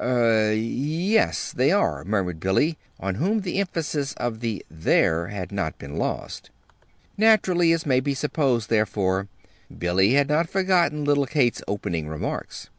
"Er 0.00 0.50
y 0.50 0.54
yes, 0.54 1.50
they 1.50 1.72
are," 1.72 2.04
murmured 2.04 2.38
Billy, 2.38 2.78
on 3.00 3.16
whom 3.16 3.40
the 3.40 3.58
emphasis 3.58 4.14
of 4.14 4.38
the 4.38 4.64
"they're" 4.70 5.26
had 5.26 5.50
not 5.50 5.76
been 5.76 5.96
lost. 5.96 6.52
Naturally, 7.16 7.72
as 7.72 7.84
may 7.84 7.98
be 7.98 8.14
supposed, 8.14 8.70
therefore, 8.70 9.26
Billy 9.76 10.12
had 10.12 10.28
not 10.28 10.48
forgotten 10.48 11.04
little 11.04 11.26
Kate's 11.26 11.64
opening 11.66 12.06
remarks. 12.06 12.70